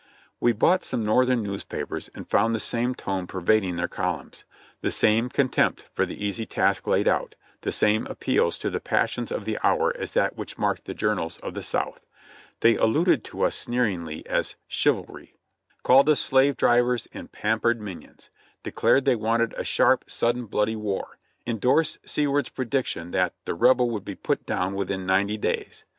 We 0.39 0.51
bought 0.51 0.83
some 0.83 1.05
Northern 1.05 1.43
newspapers 1.43 2.09
and 2.15 2.27
found 2.27 2.55
the 2.55 2.59
same 2.59 2.95
tone 2.95 3.27
pervading 3.27 3.75
their 3.75 3.87
columns; 3.87 4.45
the 4.81 4.89
same 4.89 5.29
contempt 5.29 5.91
for 5.93 6.07
the 6.07 6.25
easy 6.25 6.47
task 6.47 6.87
laid 6.87 7.07
out; 7.07 7.35
the 7.61 7.71
same 7.71 8.07
appeals 8.07 8.57
to 8.57 8.71
the 8.71 8.79
passions 8.79 9.31
of 9.31 9.45
the 9.45 9.59
hour 9.63 9.95
as 9.95 10.09
that 10.13 10.35
which 10.35 10.57
marked 10.57 10.85
the 10.85 10.95
journals 10.95 11.37
of 11.41 11.53
the 11.53 11.61
South; 11.61 12.03
they 12.61 12.77
alluded 12.77 13.23
to 13.25 13.43
us 13.43 13.53
sneer 13.53 13.83
ingly 13.83 14.25
as 14.25 14.55
"Chivalry;" 14.67 15.35
called 15.83 16.09
us 16.09 16.19
"slave 16.19 16.57
drivers 16.57 17.07
and 17.13 17.31
pampered 17.31 17.79
min 17.79 18.01
ions;" 18.05 18.31
declared 18.63 19.05
they 19.05 19.15
wanted 19.15 19.53
a 19.53 19.63
sharp, 19.63 20.05
sudden, 20.09 20.47
bloody 20.47 20.75
war; 20.75 21.19
en 21.45 21.59
dorsed 21.59 21.99
Seward's 22.07 22.49
prediction 22.49 23.11
that 23.11 23.33
"the 23.45 23.53
rebellion 23.53 23.93
would 23.93 24.05
be 24.05 24.15
put 24.15 24.47
down 24.47 24.73
within 24.73 25.05
ninety 25.05 25.37
days." 25.37 25.85